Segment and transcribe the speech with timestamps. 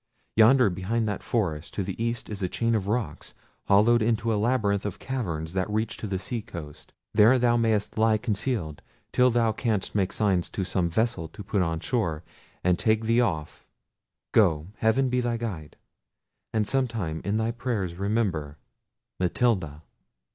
[0.35, 4.35] Yonder behind that forest to the east is a chain of rocks, hollowed into a
[4.35, 6.91] labyrinth of caverns that reach to the sea coast.
[7.13, 11.61] There thou mayst lie concealed, till thou canst make signs to some vessel to put
[11.61, 12.23] on shore,
[12.63, 13.67] and take thee off.
[14.31, 14.69] Go!
[14.77, 19.83] heaven be thy guide!—and sometimes in thy prayers remember—Matilda!"